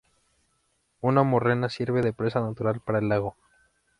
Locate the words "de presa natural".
2.01-2.79